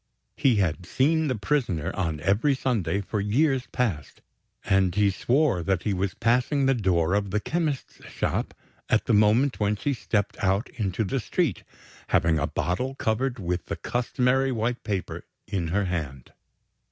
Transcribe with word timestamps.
He 0.35 0.55
had 0.55 0.87
seen 0.87 1.27
the 1.27 1.35
prisoner 1.35 1.95
on 1.95 2.19
every 2.21 2.55
Sunday, 2.55 3.01
for 3.01 3.21
years 3.21 3.67
past; 3.71 4.21
and 4.65 4.95
he 4.95 5.11
swore 5.11 5.61
that 5.61 5.83
he 5.83 5.93
was 5.93 6.15
passing 6.15 6.65
the 6.65 6.73
door 6.73 7.13
of 7.13 7.29
the 7.29 7.39
chemist's 7.39 8.03
shop, 8.05 8.55
at 8.89 9.05
the 9.05 9.13
moment 9.13 9.59
when 9.59 9.75
she 9.75 9.93
stepped 9.93 10.43
out 10.43 10.69
into 10.69 11.03
the 11.03 11.19
street, 11.19 11.61
having 12.07 12.39
a 12.39 12.47
bottle 12.47 12.95
covered 12.95 13.37
with 13.37 13.67
the 13.67 13.75
customary 13.75 14.51
white 14.51 14.83
paper 14.83 15.23
in 15.47 15.67
her 15.67 15.85
hand. 15.85 16.33